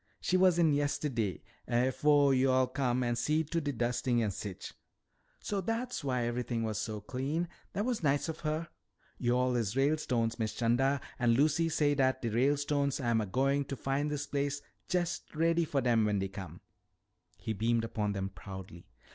She 0.19 0.35
was 0.35 0.57
in 0.57 0.73
yisteday 0.73 1.41
afo' 1.67 2.31
yo'all 2.31 2.65
come 2.65 3.03
an' 3.03 3.15
seed 3.15 3.51
to 3.51 3.61
de 3.61 3.71
dustin' 3.71 4.19
an' 4.23 4.31
sich" 4.31 4.73
"So 5.39 5.61
that's 5.61 6.03
why 6.03 6.25
everything 6.25 6.63
was 6.63 6.79
so 6.79 7.01
clean! 7.01 7.47
That 7.73 7.85
was 7.85 8.01
nice 8.01 8.27
of 8.27 8.39
her" 8.39 8.69
"Yo'all 9.19 9.55
is 9.55 9.75
Ralestones, 9.75 10.39
Miss 10.39 10.55
'Chanda. 10.55 11.01
An' 11.19 11.33
Lucy 11.35 11.69
say 11.69 11.93
dat 11.93 12.19
de 12.23 12.29
Ralestones 12.31 12.99
am 12.99 13.21
a 13.21 13.27
goin' 13.27 13.63
to 13.65 13.75
fin' 13.75 14.07
dis 14.07 14.25
place 14.25 14.63
jest 14.87 15.35
ready 15.35 15.65
for 15.65 15.81
dem 15.81 16.05
when 16.05 16.17
dey 16.17 16.29
come." 16.29 16.61
He 17.37 17.53
beamed 17.53 17.83
upon 17.83 18.13
them 18.13 18.29
proudly. 18.29 18.87